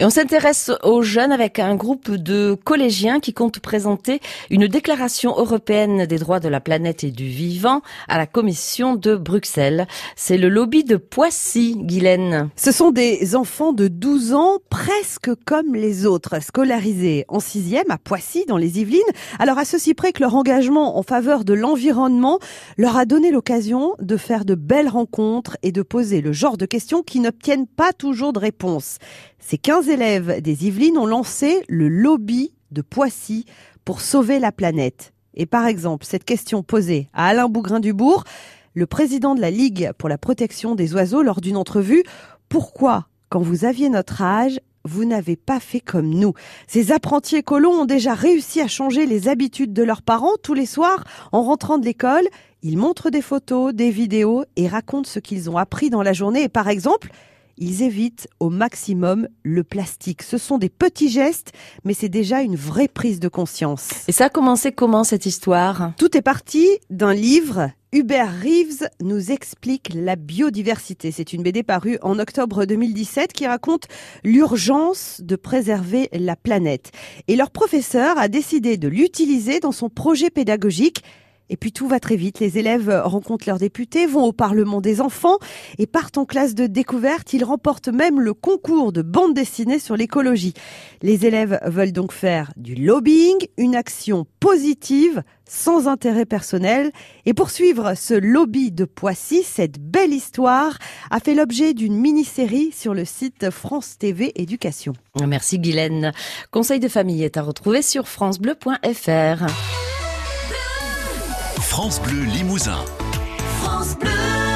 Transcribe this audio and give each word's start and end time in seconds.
Et 0.00 0.04
on 0.06 0.08
s'intéresse 0.08 0.70
aux 0.82 1.02
jeunes 1.02 1.30
avec 1.30 1.58
un 1.58 1.74
groupe 1.74 2.10
de 2.10 2.56
collégiens 2.64 3.20
qui 3.20 3.34
compte 3.34 3.60
présenter 3.60 4.20
une 4.48 4.66
déclaration 4.66 5.36
européenne 5.36 6.06
des 6.06 6.16
droits 6.16 6.40
de 6.40 6.48
la 6.48 6.58
planète 6.58 7.04
et 7.04 7.10
du 7.10 7.26
vivant 7.26 7.82
à 8.08 8.16
la 8.16 8.24
Commission 8.24 8.96
de 8.96 9.14
Bruxelles. 9.14 9.86
C'est 10.16 10.38
le 10.38 10.48
lobby 10.48 10.84
de 10.84 10.96
Poissy, 10.96 11.76
Guylaine. 11.76 12.48
Ce 12.56 12.72
sont 12.72 12.92
des 12.92 13.36
enfants 13.36 13.74
de 13.74 13.88
12 13.88 14.32
ans, 14.32 14.56
presque 14.70 15.32
comme 15.44 15.74
les 15.74 16.06
autres, 16.06 16.42
scolarisés 16.42 17.26
en 17.28 17.38
sixième 17.38 17.90
à 17.90 17.98
Poissy, 17.98 18.46
dans 18.48 18.56
les 18.56 18.80
Yvelines. 18.80 19.02
Alors 19.38 19.58
à 19.58 19.66
ceci 19.66 19.92
près 19.92 20.12
que 20.12 20.22
leur 20.22 20.34
engagement 20.34 20.96
en 20.96 21.02
faveur 21.02 21.44
de 21.44 21.52
l'environnement 21.52 22.38
leur 22.78 22.96
a 22.96 23.04
donné 23.04 23.30
l'occasion 23.30 23.96
de 24.00 24.16
faire 24.16 24.46
de 24.46 24.54
belles 24.54 24.88
rencontres 24.88 25.58
et 25.62 25.72
de 25.72 25.82
poser 25.82 26.22
le 26.22 26.32
genre 26.32 26.56
de 26.56 26.64
questions 26.64 27.02
qui 27.02 27.20
n'obtiennent 27.20 27.66
pas 27.66 27.92
toujours 27.92 28.32
de 28.32 28.38
réponse. 28.38 28.96
Ces 29.40 29.58
15 29.58 29.88
élèves 29.88 30.42
des 30.42 30.66
Yvelines 30.66 30.98
ont 30.98 31.06
lancé 31.06 31.64
le 31.68 31.88
lobby 31.88 32.52
de 32.70 32.82
Poissy 32.82 33.46
pour 33.84 34.00
sauver 34.00 34.38
la 34.38 34.52
planète. 34.52 35.12
Et 35.34 35.46
par 35.46 35.66
exemple, 35.66 36.04
cette 36.04 36.24
question 36.24 36.62
posée 36.62 37.08
à 37.14 37.26
Alain 37.26 37.48
Bougrain-Dubourg, 37.48 38.24
le 38.74 38.86
président 38.86 39.34
de 39.34 39.40
la 39.40 39.50
Ligue 39.50 39.90
pour 39.98 40.08
la 40.08 40.18
protection 40.18 40.74
des 40.74 40.94
oiseaux 40.94 41.22
lors 41.22 41.40
d'une 41.40 41.56
entrevue, 41.56 42.04
pourquoi, 42.48 43.08
quand 43.28 43.40
vous 43.40 43.64
aviez 43.64 43.88
notre 43.88 44.22
âge, 44.22 44.60
vous 44.84 45.04
n'avez 45.04 45.36
pas 45.36 45.58
fait 45.58 45.80
comme 45.80 46.10
nous? 46.10 46.34
Ces 46.66 46.92
apprentis 46.92 47.36
écolos 47.36 47.72
ont 47.72 47.86
déjà 47.86 48.14
réussi 48.14 48.60
à 48.60 48.68
changer 48.68 49.06
les 49.06 49.28
habitudes 49.28 49.72
de 49.72 49.82
leurs 49.82 50.02
parents 50.02 50.36
tous 50.42 50.54
les 50.54 50.66
soirs 50.66 51.04
en 51.32 51.42
rentrant 51.42 51.78
de 51.78 51.84
l'école. 51.84 52.28
Ils 52.62 52.78
montrent 52.78 53.10
des 53.10 53.22
photos, 53.22 53.74
des 53.74 53.90
vidéos 53.90 54.44
et 54.56 54.68
racontent 54.68 55.08
ce 55.08 55.18
qu'ils 55.18 55.50
ont 55.50 55.56
appris 55.56 55.90
dans 55.90 56.02
la 56.02 56.12
journée. 56.12 56.44
Et 56.44 56.48
par 56.48 56.68
exemple, 56.68 57.10
ils 57.60 57.82
évitent 57.82 58.26
au 58.40 58.50
maximum 58.50 59.28
le 59.42 59.62
plastique. 59.62 60.22
Ce 60.22 60.38
sont 60.38 60.58
des 60.58 60.70
petits 60.70 61.10
gestes, 61.10 61.52
mais 61.84 61.94
c'est 61.94 62.08
déjà 62.08 62.40
une 62.42 62.56
vraie 62.56 62.88
prise 62.88 63.20
de 63.20 63.28
conscience. 63.28 63.90
Et 64.08 64.12
ça 64.12 64.26
a 64.26 64.30
commencé 64.30 64.72
comment 64.72 65.04
cette 65.04 65.26
histoire? 65.26 65.92
Tout 65.96 66.16
est 66.16 66.22
parti 66.22 66.66
d'un 66.88 67.14
livre 67.14 67.70
Hubert 67.92 68.32
Reeves 68.40 68.88
nous 69.02 69.32
explique 69.32 69.90
la 69.94 70.14
biodiversité. 70.14 71.10
C'est 71.10 71.32
une 71.32 71.42
BD 71.42 71.64
parue 71.64 71.98
en 72.02 72.20
octobre 72.20 72.64
2017 72.64 73.32
qui 73.32 73.48
raconte 73.48 73.88
l'urgence 74.22 75.20
de 75.24 75.34
préserver 75.34 76.08
la 76.12 76.36
planète. 76.36 76.92
Et 77.26 77.34
leur 77.34 77.50
professeur 77.50 78.16
a 78.16 78.28
décidé 78.28 78.76
de 78.76 78.86
l'utiliser 78.86 79.58
dans 79.58 79.72
son 79.72 79.88
projet 79.88 80.30
pédagogique 80.30 81.02
et 81.50 81.56
puis 81.56 81.72
tout 81.72 81.88
va 81.88 82.00
très 82.00 82.16
vite. 82.16 82.38
Les 82.38 82.56
élèves 82.56 83.02
rencontrent 83.04 83.46
leurs 83.46 83.58
députés, 83.58 84.06
vont 84.06 84.24
au 84.24 84.32
Parlement 84.32 84.80
des 84.80 85.00
enfants 85.00 85.38
et 85.78 85.86
partent 85.86 86.16
en 86.16 86.24
classe 86.24 86.54
de 86.54 86.66
découverte. 86.66 87.32
Ils 87.34 87.44
remportent 87.44 87.88
même 87.88 88.20
le 88.20 88.32
concours 88.32 88.92
de 88.92 89.02
bande 89.02 89.34
dessinée 89.34 89.80
sur 89.80 89.96
l'écologie. 89.96 90.54
Les 91.02 91.26
élèves 91.26 91.60
veulent 91.66 91.92
donc 91.92 92.12
faire 92.12 92.52
du 92.56 92.74
lobbying, 92.74 93.36
une 93.58 93.74
action 93.74 94.26
positive 94.38 95.22
sans 95.48 95.88
intérêt 95.88 96.26
personnel. 96.26 96.92
Et 97.26 97.34
pour 97.34 97.50
suivre 97.50 97.94
ce 97.96 98.14
lobby 98.14 98.70
de 98.70 98.84
Poissy, 98.84 99.42
cette 99.42 99.80
belle 99.80 100.12
histoire 100.12 100.78
a 101.10 101.18
fait 101.18 101.34
l'objet 101.34 101.74
d'une 101.74 101.96
mini-série 101.96 102.70
sur 102.72 102.94
le 102.94 103.04
site 103.04 103.50
France 103.50 103.98
TV 103.98 104.32
Éducation. 104.40 104.92
Merci 105.26 105.58
Guylaine. 105.58 106.12
Conseil 106.52 106.78
de 106.78 106.88
famille 106.88 107.24
est 107.24 107.36
à 107.36 107.42
retrouver 107.42 107.82
sur 107.82 108.06
francebleu.fr. 108.06 109.89
France 111.70 112.00
Bleu 112.02 112.24
Limousin. 112.24 112.84
France 113.60 113.96
Bleu 113.96 114.49